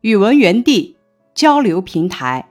[0.00, 0.96] 语文园地
[1.34, 2.48] 交流平台，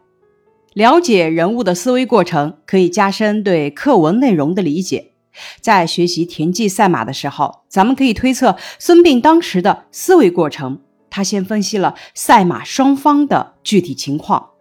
[0.75, 5.13] 了解人物的思维过程，可以加深对课文内容的理解。
[5.59, 10.81] 在学习田忌赛马的时候，咱们可以推测孙膑当时的思维过程。
[11.09, 14.51] 他先分析了赛马双方的具体情况。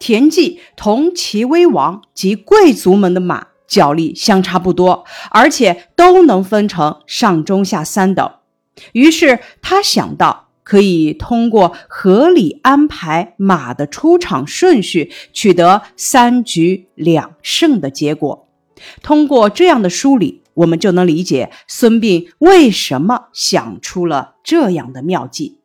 [0.00, 8.28] 田忌同齐威王及贵族们的马脚力相差不多，而且都能分成上中下三等。
[8.94, 10.49] 于是他想到。
[10.70, 18.46] 可以通过合理安排马的出场顺序，取得三局两胜的结果。
[19.02, 25.58] 通过这样的梳理，我们就能理解孙膑为什么想出了这样的妙计。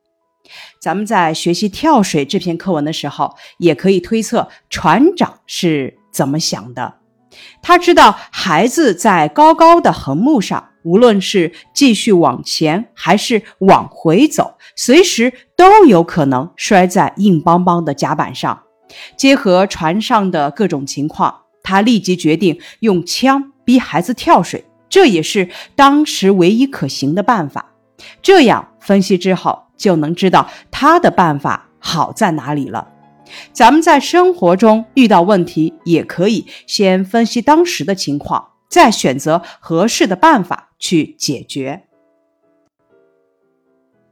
[0.82, 6.96] 咱们在学习跳水这篇课文的时候，也可以推测船长是怎么想的。
[7.62, 10.70] 他知道孩子在高高的横木上。
[10.86, 18.64] 无论是继续往前还是往回走，随时都有可能摔在硬邦邦的甲板上。
[19.18, 27.74] 结合船上的各种情况，他立即决定用枪逼孩子跳水，这也是当时唯一可行的办法。
[28.22, 32.90] 这样分析之后，就能知道他的办法好在哪里了。
[33.52, 38.50] 咱们在生活中遇到问题，也可以先分析当时的情况。
[38.68, 41.85] 再选择合适的办法去解决。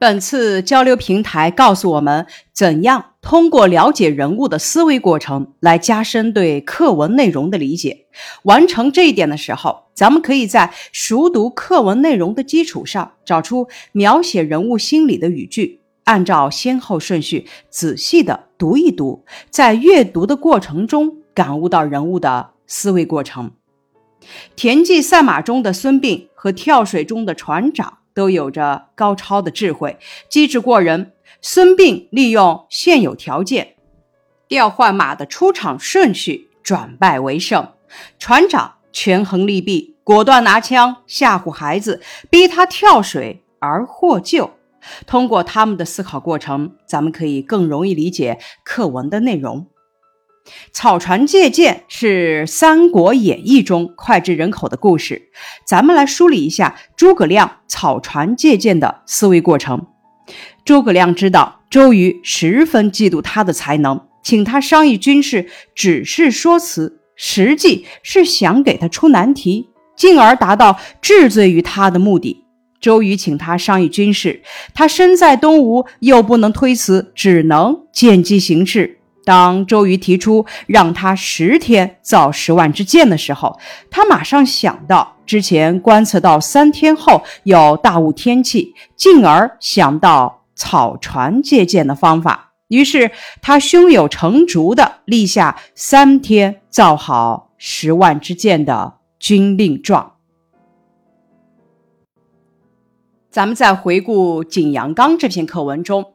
[0.04, 8.06] 本次交流平台告诉我们，怎样通过了解人物的思维过程来加深对课文内容的理解。
[8.42, 23.52] 完成这一点的时候，咱们可以在熟读课文内容的基础上，找出描写人物心理的语句，按照先后顺序仔细的读一读，在阅读的过程中感悟到人物的思维过程。
[24.58, 29.98] 田忌赛马中的孙膑和跳水中的船长都有着高超的智慧，
[30.30, 31.14] 机智过人。
[31.42, 33.76] 孙膑利用现有条件
[34.48, 37.74] 调换马的出场顺序，转败为胜；
[38.18, 44.52] 船长权衡利弊，果断拿枪吓唬孩子，逼他跳水而获救。
[45.06, 49.68] 通过他们的思考过程，咱们可以更容易理解课文的内容。
[50.72, 55.30] 草船借箭是《三国演义》中脍炙人口的故事，
[55.66, 59.88] 咱们来梳理一下诸葛亮草船借箭的思维过程。
[60.66, 72.44] 诸葛亮知道周瑜十分嫉妒他的才能，请他商议军事，只是说辞，实际是想给他出难题，进而达到治罪于他的目的。
[72.82, 74.42] 周瑜请他商议军事，
[74.74, 79.00] 他身在东吴，又不能推辞，只能见机行事。
[79.26, 83.58] 当周瑜提出让他十天造十万支箭的时候，
[83.90, 92.54] 他马上想到之前观测到三天后有大雾天气，进而想到草船借箭的方法。
[92.68, 93.12] 于是
[93.42, 100.14] 他胸有成竹地立下三天造好十万支箭的军令状。
[103.30, 106.14] 咱们再回顾《景阳冈》这篇课文中。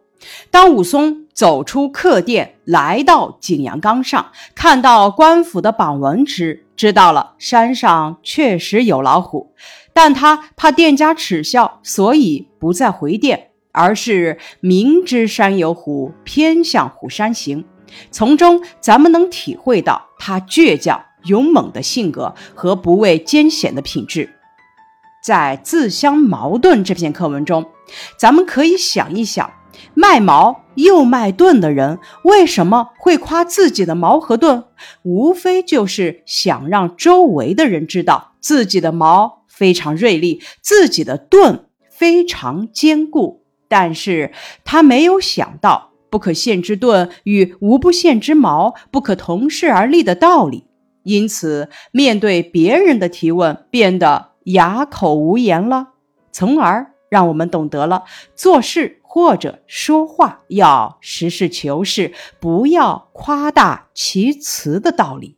[0.51, 9.53] 当武松走出客店，来到景阳冈上，看到官府的榜文时，知道了山上确实有老虎，
[9.93, 17.65] 但他怕店家耻笑，所以不再回店，而是明知山有虎，偏向虎山行。
[18.11, 24.29] 从中，咱们能体会到他倔强勇猛的性格和不畏艰险的品质。
[25.23, 27.65] 在《自相矛盾》这篇课文中，
[28.19, 29.49] 咱们可以想一想。
[29.95, 34.65] 卖矛又卖盾的人为什么会夸自己的矛和盾？
[35.03, 43.45] 无非就是想让周围的人知道自己的矛非常锐利，自己的盾非常坚固。
[43.69, 44.33] 但是
[44.65, 50.65] 他没有想到“不可陷之盾”与“无不陷之矛”不可同世而立的道理，
[51.03, 55.89] 因此面对别人的提问，变得哑口无言了，
[56.33, 58.98] 从而让我们懂得了做事。
[59.11, 65.37] 或者说话要实事求是，不要夸大其词的道理。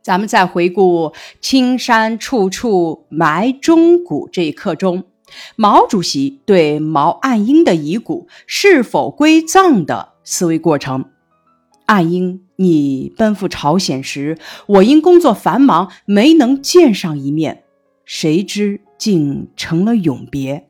[0.00, 1.12] 咱们再回顾
[1.42, 5.04] “青山处处埋忠骨”这一课中，
[5.54, 11.10] 毛主席对毛岸英的遗骨是否归葬的思维过程。
[11.84, 17.64] 岸英，你奔赴朝鲜时，我因工作繁忙没能见上一面，
[18.06, 20.67] 谁知竟成了永别。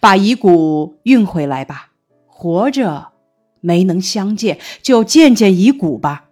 [0.00, 1.90] 把遗骨运回来吧，
[2.26, 3.08] 活着
[3.60, 6.24] 没能相见，就见见遗骨吧。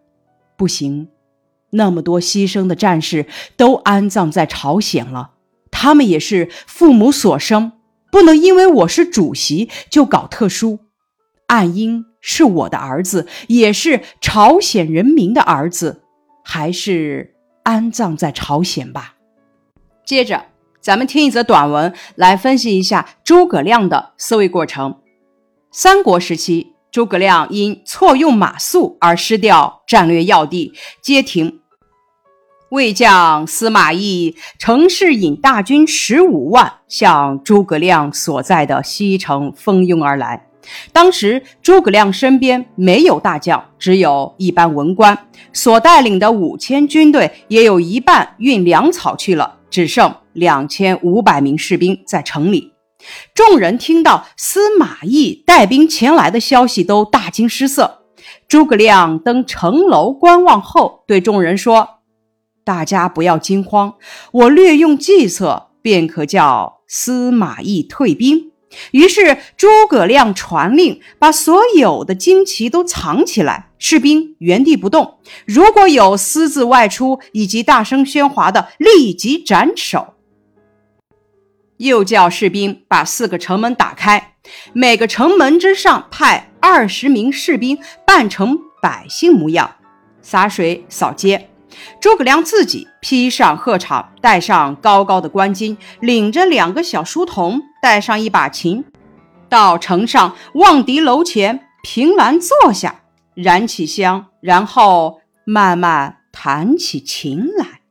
[0.57, 1.09] 不行，
[1.71, 3.27] 那么多牺牲的战士
[3.57, 5.33] 都安葬在朝鲜了，
[5.71, 7.73] 他们也是父母所生，
[8.11, 10.81] 不能因为我是主席就搞特殊。
[11.47, 16.03] 岸英是我的儿子，也是朝鲜人民的儿子，
[16.45, 19.15] 还是安葬在朝鲜吧。
[20.05, 20.47] 接着，
[20.89, 24.97] 咱们听一则短文，来分析一下诸葛亮的思维过程。
[25.71, 31.61] 三国时期，诸葛亮因错用马谡而失掉战略要地，街亭。
[32.71, 40.47] 魏将司马懿乘势引大军十五万向诸葛亮所在的西城蜂拥而来。
[40.95, 52.73] 当时诸葛亮身边没有大将，只有一班文官，所带领的五千军队也有一半运粮草去了，只剩两千五百名士兵在城里。
[53.35, 58.03] 众人听到司马懿带兵前来的消息，都大惊失色。
[58.49, 62.01] 诸葛亮登城楼观望后，对众人说。
[62.65, 63.95] 大家不要惊慌，
[64.31, 68.53] 我略用计策，便可叫司马懿退兵。
[68.91, 75.19] 于是诸葛亮传令，把所有的旌旗都藏起来，士兵原地不动。
[75.47, 80.15] 如果有私自外出以及大声喧哗的，立即斩首。
[81.79, 84.35] 又叫士兵把四个城门打开，
[84.73, 89.77] 每个城门之上派二十名士兵，扮成百姓模样，
[90.23, 91.51] 洒水扫街。
[92.01, 98.85] 诸葛亮自己披上鹤氅，戴上高高的冠巾，领着两个小书童，带上一把琴，
[99.49, 103.03] 到城上望敌楼前凭栏坐下，
[103.35, 107.83] 燃起香，然后慢慢弹起琴来。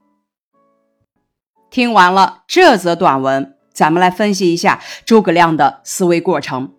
[1.70, 6.74] 听完了这则短文，咱们来分析一下诸葛亮的思维过程。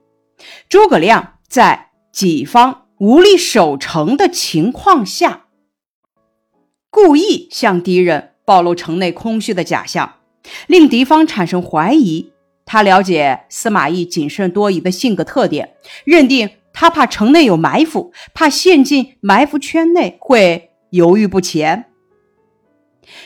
[0.69, 5.45] 诸葛亮在己方无力守城的情况下。
[6.91, 10.17] 故意向敌人暴露城内空虚的假象，
[10.67, 12.33] 令敌方产生怀疑。
[12.67, 21.88] 他了解司马懿谨慎多疑的性格特点，认定他怕城内有埋伏，怕陷进埋伏圈内会犹豫不前。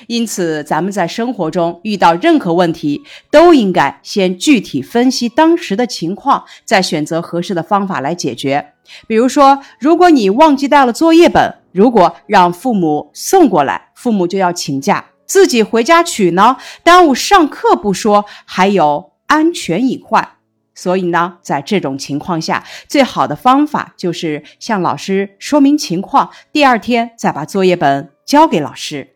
[0.06, 8.73] 因此，咱们在生活中遇到任何问题，都应该先具体分析当时的情况，再选择合适的方法来解决。
[9.06, 20.29] 比如说，如果你忘记带了作业本，如果让父母送过来，父母就要请假，自己回家取呢，耽误上课不说，还有安全隐患。
[20.75, 29.11] 所以呢，在这种情况下，最好的方法就是向老师说明情况，第二天再把作业本交给老师。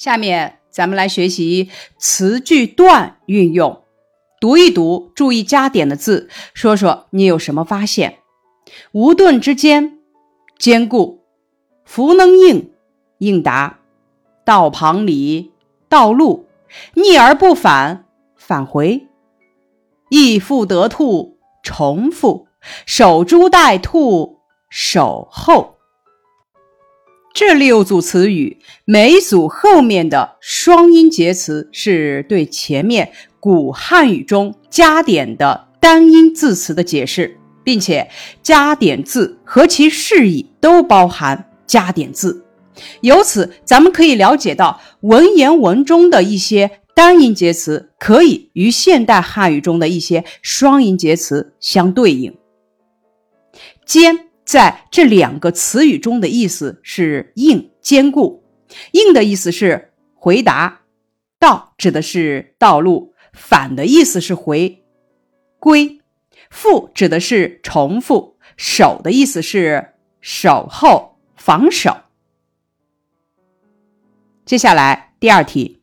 [0.00, 1.68] 下面咱们来学习
[1.98, 3.82] 词句段运用，
[4.40, 8.16] 读一读，注意加点的字，说说你有什么发现。
[8.92, 9.98] 无盾之间。
[10.58, 11.22] 坚固，
[11.84, 12.72] 弗能应，
[13.18, 13.80] 应答；
[14.42, 15.52] 道旁里，
[15.86, 16.46] 道路，
[16.94, 18.06] 逆而不返，
[18.36, 19.06] 返回；
[20.08, 22.46] 义复得兔，重复；
[22.86, 24.38] 守株待兔，
[24.70, 25.79] 守候。
[27.40, 37.38] 这六组词语，每组后面的双音节词是对前面古汉语中加点的单音字词的解释。
[37.64, 38.10] 并且
[38.42, 42.44] 加点字和其释义都包含加点字，
[43.00, 52.36] 由此咱们可以了解到文言文中的一些单音节词可以与现代汉语中的一些双音节词相对应。
[53.86, 58.42] 坚在这两个词语中的意思是硬、坚固。
[58.90, 60.80] 硬的意思是回答，
[61.38, 64.82] 道指的是道路，反的意思是回
[65.60, 66.00] 归。
[66.50, 69.90] 复指的是重复，守的意思是
[70.20, 71.98] 守候、防守。
[74.44, 75.80] 接下来第二题，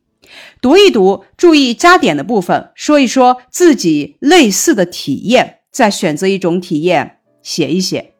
[0.60, 8.12] 读一读，注意加点的部分，说一说自己类似的体验，再选择一种体验写一写。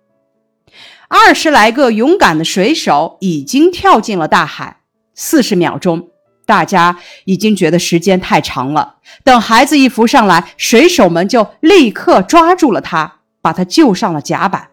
[1.09, 4.83] 二十来个勇敢的水手已经跳进了大海，
[5.15, 6.11] 四十秒钟。
[6.45, 8.97] 大家已经觉得时间太长了。
[9.25, 14.69] 等孩子一浮上来，水手们就立刻抓住了他，把他救上了甲板。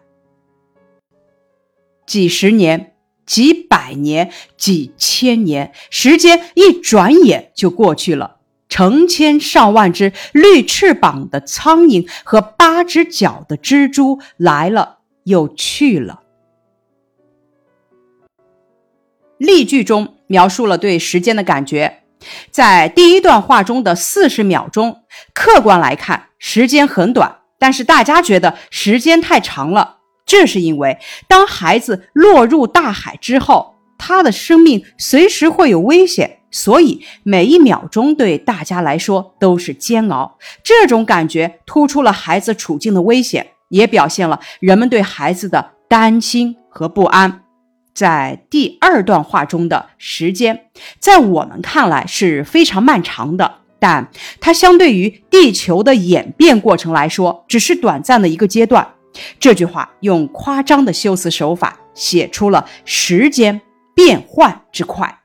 [2.06, 2.94] 几十年、
[3.26, 8.36] 几百年、几千年，时间一转眼就过去了。
[8.68, 16.22] 成千上万只绿翅膀的苍蝇和八只脚的蜘蛛来了又去了。
[19.38, 20.14] 例句中。
[20.28, 22.02] 描述了对时间的感觉，
[22.50, 25.02] 在第一段话中的四十秒钟，
[25.32, 29.98] 客观来看时间很短，但是大家觉得时间太长了。
[30.26, 40.38] 这是因为当孩子落入大海之后，他的生命随时会有危险，所以每一秒钟对大家来说都是煎熬。
[40.64, 43.46] 这种感觉突出了孩子处境的危险。
[43.68, 47.45] 也表现了人们对孩子的担心和不安。
[47.96, 50.66] 在第二段话中的时间，
[50.98, 58.86] 在我们看来是非常漫长的，但它相对于地球的演变过程来说，只是短暂的一个阶段。
[59.40, 63.62] 这句话用夸张的修辞手法写出了时间
[63.94, 65.20] 变换之快。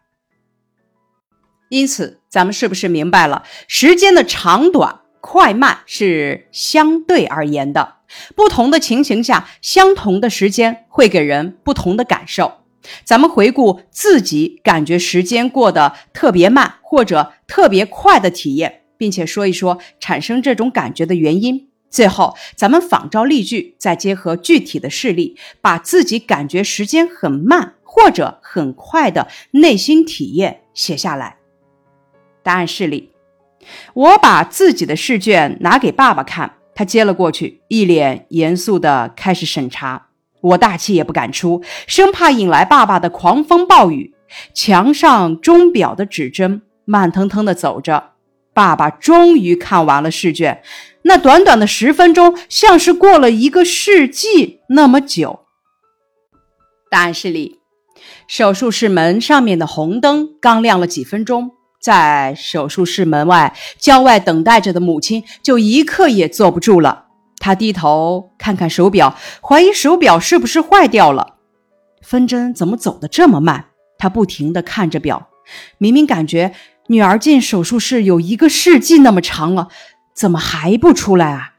[1.68, 7.96] 因此，咱们是不是明白了时间的长短、快慢是相对而言的？
[8.34, 12.61] 不同的情形下，相同的时间会给人不同的感受。
[13.04, 21.68] 咱们回顾自己感觉时间过得特别慢或者特别快的体验，并且说一说产生这种感觉的原因。
[21.90, 31.36] 最后，咱们仿照例句，再结合具体的事例，把自己感觉时间很慢或者很快的内心体验写下来。
[32.42, 33.12] 答案示例：
[33.94, 40.11] 我把自己的试卷拿给爸爸看，他接了过去，一脸严肃地开始审查。
[40.42, 44.14] 我大气也不敢出，生怕引来爸爸的狂风暴雨。
[44.54, 48.12] 墙上钟表的指针慢腾腾地走着。
[48.54, 50.62] 爸爸终于看完了试卷，
[51.04, 55.42] 那短短的十分钟，像是过了一个世纪那么久。
[56.90, 57.60] 答案是里，
[58.28, 67.06] 手术室门上面的红灯刚亮了几分钟，在手术室门外郊外等待着的母亲就一刻也坐不住了。
[67.42, 71.36] 他低头看看手表，怀疑手表是不是坏掉了。
[72.02, 73.66] 分针怎么走得这么慢？
[73.98, 75.28] 他不停地看着表，
[75.78, 76.54] 明明感觉
[76.88, 79.68] 女儿进手术室有一个世纪那么长了，
[80.14, 81.56] 怎么还不出来啊？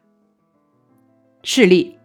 [1.43, 1.99] 示例：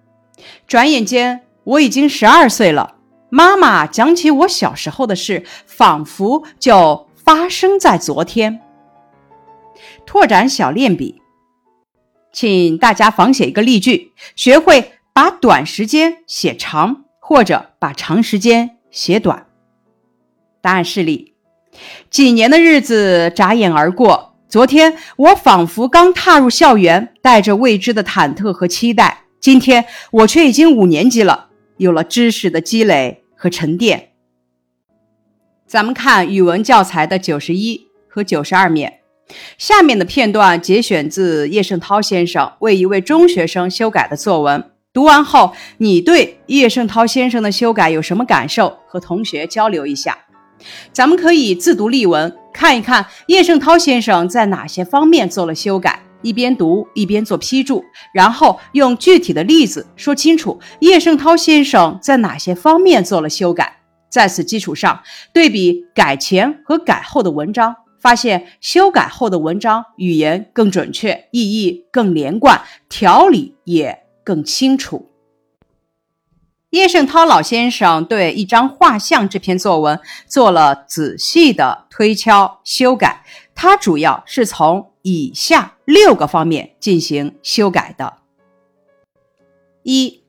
[0.67, 2.95] 转眼间我已经十二岁了。
[3.29, 8.61] 妈妈讲起我小时候的事，仿佛就发生在昨天。
[10.05, 11.21] 拓展小练笔。
[12.37, 19.47] 请大家仿写一个例句，学会把短时间写长，或者把长时间写短。
[20.61, 21.33] 答案示例：
[22.11, 34.11] 几年的日子眨眼而过，昨天我仿佛刚踏入校园，带着未知的忐忑和期待；今天我却已经五年级了，有了知识的积累和沉淀。
[35.65, 38.96] 咱们看语文教材的九十一和九十二面。
[39.57, 44.71] 下面的片段节选自叶圣涛先生为一位中学生修改的作文。
[44.93, 48.79] 读完后，你对叶圣涛先生的修改有什么感受？
[48.87, 50.17] 和同学交流一下。
[50.91, 63.77] 咱们可以自读例文，看一看叶圣涛先生在哪些方面做了修改，一边读一边做批注，然后用具体的例子说清楚叶圣涛先生在哪些方面做了修改。
[64.09, 67.75] 在此基础上，对比改前和改后的文章。
[67.99, 75.09] 发现修改后的文章语言更准确，意义更连贯，条理也更清楚。
[76.71, 83.23] 叶圣涛老先生对一张画像这篇作文做了仔细的推敲修改，
[83.55, 88.17] 他主要是从以下六个方面进行修改的：
[89.83, 90.21] 一，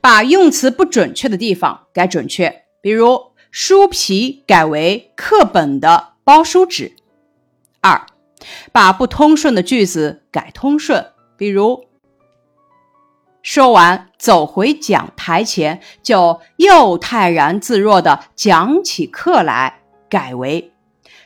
[0.00, 6.99] 把用词不准确的地方改准确，比如书皮改为课本的包书纸。
[7.82, 8.06] 二，
[8.72, 11.86] 把不通顺的句子改通顺，比如
[13.42, 20.72] 说完走回讲台前，就又泰然自若的讲起课来，改为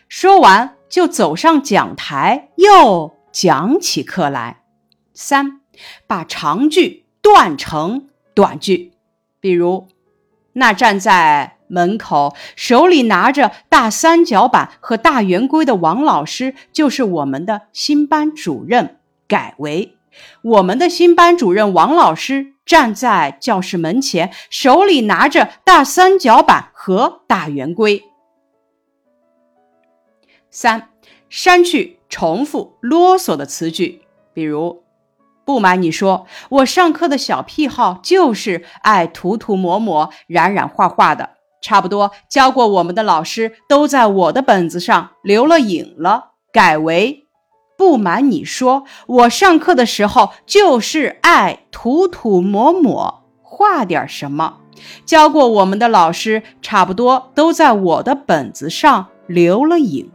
[0.08, 4.62] 说完就走上讲台，又讲起课来。
[5.12, 5.60] 三，
[6.06, 8.92] 把长句断成短句，
[9.40, 9.88] 比如
[10.52, 11.58] 那站在。
[11.68, 18.98] 门口手里拿着大三角板和大圆规的王老师就是我们的新班主任。
[19.26, 19.96] 改为
[20.42, 28.04] 我们的新班主任王老师站在教室门前，手里拿着大三角板和大圆规。
[30.50, 30.90] 三，
[31.30, 34.02] 删去重复啰嗦的词句，
[34.34, 34.84] 比如
[35.46, 41.33] 不瞒你说，我上课的小癖好就是爱涂涂抹抹、染染画画的。
[41.64, 47.26] 差不多教过我们的老师都在我的本子上留了影了，改为
[47.78, 54.58] 不瞒你说，我上课的时候就是爱涂涂抹抹画点什么，
[55.06, 60.10] 教过我们的老师差不多都在我的本子上留了影。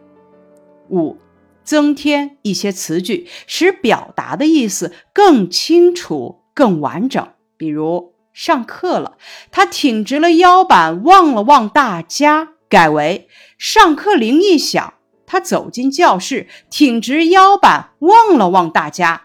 [0.89, 1.17] 五，
[1.63, 7.27] 增添一些词句，使表达的意思更清楚、更完整，
[7.57, 8.13] 比如。
[8.39, 9.17] 上课了，
[9.51, 13.27] 他挺直了腰板，望了望大家，改为
[13.57, 14.93] 上课铃一响，
[15.25, 19.23] 他走进教室，挺直腰板，望了望大家。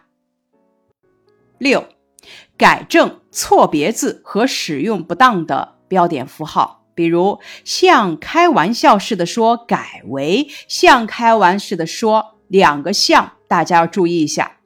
[1.58, 1.86] 六，
[2.58, 14.56] 改正错别字和使用不当的标点符号，比如像开玩笑似的说改为像开玩似的说，两个像大家要注意一下。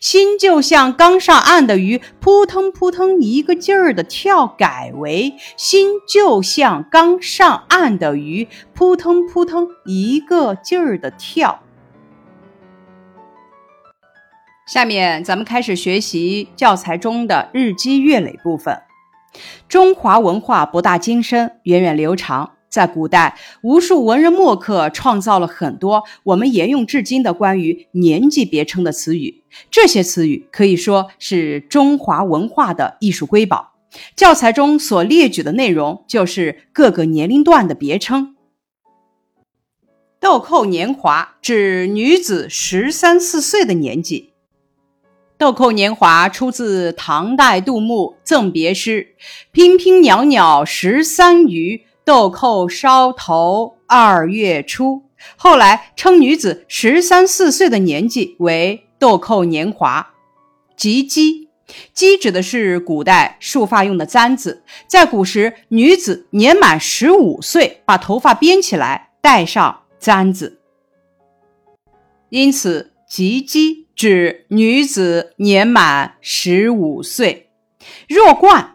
[0.00, 11.60] 心就像刚上岸的鱼，扑腾扑腾一个劲儿的跳，改为心就像刚上岸的鱼，扑腾扑腾一个劲儿的跳。
[14.66, 18.80] 下面咱们开始学习教材中的日积月累部分。
[19.68, 22.52] 中华文化博大精深，源远流长。
[22.74, 29.44] 在古代，无数文人墨客创造了很多我们沿用至今的关于年纪别称的词语。
[29.70, 33.74] 这些词语可以说是中华文化的艺术瑰宝。
[34.16, 38.34] 教材中所列举的内容就是各个年龄段的别称。
[40.18, 44.32] 豆蔻年华指女子十三四岁的年纪。
[45.38, 49.14] 豆蔻年华出自唐代杜牧《赠别诗》
[49.54, 55.04] ：“娉娉袅袅十三余。”豆蔻梢头二月初，
[55.36, 60.10] 后来称女子十三四岁的年纪为豆蔻年华。
[60.76, 61.48] 及笄，
[61.94, 64.62] 笄指的是古代束发用的簪子。
[64.86, 70.60] 在古时，女子年满十五岁，把头发编起来，戴上簪子，
[72.28, 77.48] 因此及笄指女子年满十五岁。
[78.06, 78.73] 弱冠。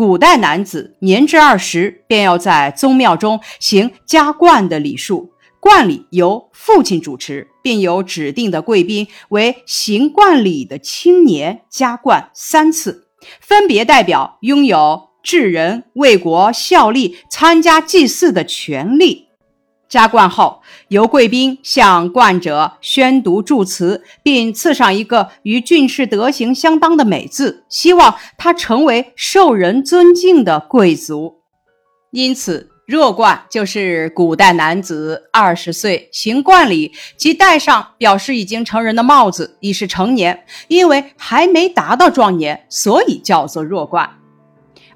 [0.00, 5.34] 古代男子年至二十，便要在宗庙中行加冠的礼数。
[5.60, 13.08] 冠礼由父亲主持，并由指定的贵宾为行冠礼的青年加冠三次，
[13.42, 19.26] 分别代表拥有治人、为国效力、参加祭祀的权利。
[19.90, 31.40] 加冠后，由贵宾向冠者宣读祝词，并赐上一个与俊士德行相当的美字，希望他成为受人尊敬的贵族。
[32.12, 40.44] 因此，弱冠就是古代男子二十岁行冠礼，即戴上表示已经成人的帽子，已是成年。
[40.68, 44.08] 因为还没达到壮年，所以叫做弱冠。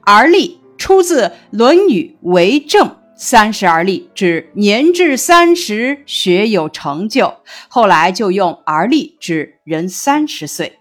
[0.02, 2.86] 而立出自《论语·为政》。
[3.26, 7.38] 三十而立，指年至三十学有成就。
[7.68, 10.80] 后来就用而立，指人三十岁。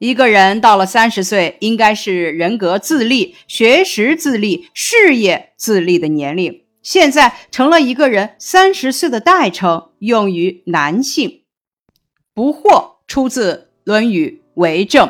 [0.00, 6.64] 一个人到了三十岁，应该是人格自立、学识自立、事业自立的年龄。
[6.82, 11.42] 现在成了一个人三十岁的代称，用于男性。
[12.34, 13.54] 不惑出自
[13.84, 15.06] 《论语·为政》。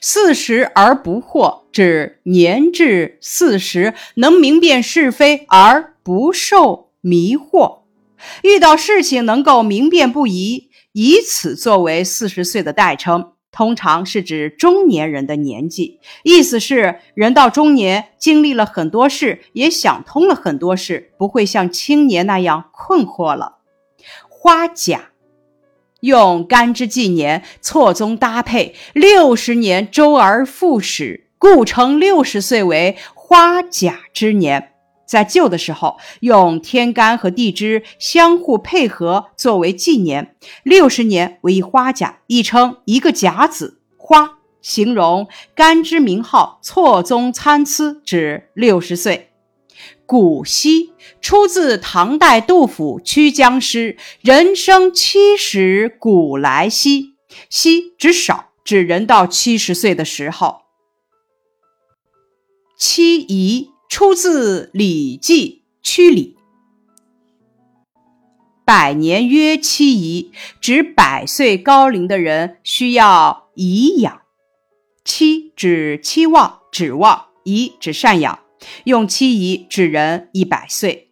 [0.00, 7.80] 四十而不惑，指年至四十能明辨是非而不受迷惑，
[8.42, 16.00] 遇到事情能够明辨不疑，以此作为四十岁的代称，通常是指中年人的年纪。
[16.22, 23.56] 意思是人到中年，经历了很多事，也想通了很多事，不会像青年那样困惑了。
[24.28, 25.11] 花甲。
[26.02, 34.70] 用干支纪年错综搭配，六十年周而复始，故称六十岁为花甲之年。
[35.06, 40.34] 在旧的时候，用天干和地支相互配合作为纪年，
[40.64, 49.31] 六十年为一花甲，亦称一个甲子花，形容干支名号错综参差，指六十岁。
[50.06, 57.14] 古稀出自唐代杜甫《曲江诗》：“人生七十古来稀。”
[57.48, 60.62] 稀指少，指人到七十岁的时候。
[62.76, 66.36] 七宜出自《礼记·曲礼》
[68.66, 74.22] ：“百年曰七宜，指百岁高龄的人需要颐养。
[75.04, 78.41] 期指期望、指望；颐指赡养。
[78.84, 81.08] 用七宜指人一百岁。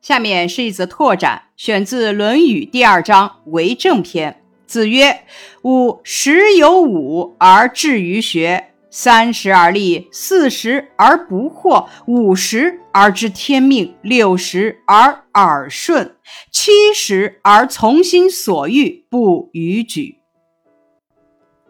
[0.00, 4.32] 下面是一则拓展，选自《论语》第二章《为政篇》。
[4.66, 5.24] 子曰
[5.62, 16.16] ：“吾十有五而志于学，三十而立，四十而不惑，五十而知天命，六十而耳顺，
[16.50, 20.18] 七十而从心所欲，不逾矩。”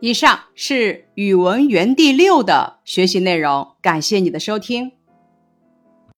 [0.01, 4.93] 以上是语文园地六的学习内容，感谢你的收听。